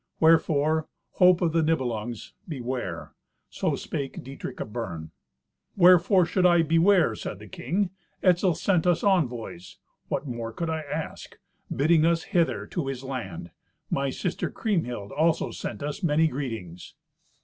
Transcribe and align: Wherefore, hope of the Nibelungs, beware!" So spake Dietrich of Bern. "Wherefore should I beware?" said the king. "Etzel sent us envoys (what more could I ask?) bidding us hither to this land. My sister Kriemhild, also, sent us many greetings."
Wherefore, 0.19 0.87
hope 1.21 1.41
of 1.41 1.51
the 1.53 1.61
Nibelungs, 1.61 2.31
beware!" 2.47 3.13
So 3.51 3.75
spake 3.75 4.23
Dietrich 4.23 4.59
of 4.59 4.73
Bern. 4.73 5.11
"Wherefore 5.75 6.25
should 6.25 6.43
I 6.43 6.63
beware?" 6.63 7.13
said 7.13 7.37
the 7.37 7.47
king. 7.47 7.91
"Etzel 8.23 8.55
sent 8.55 8.87
us 8.87 9.03
envoys 9.03 9.77
(what 10.07 10.25
more 10.27 10.53
could 10.53 10.71
I 10.71 10.79
ask?) 10.81 11.37
bidding 11.71 12.03
us 12.03 12.23
hither 12.33 12.65
to 12.65 12.87
this 12.87 13.03
land. 13.03 13.51
My 13.91 14.09
sister 14.09 14.49
Kriemhild, 14.49 15.11
also, 15.11 15.51
sent 15.51 15.83
us 15.83 16.01
many 16.01 16.27
greetings." 16.27 16.95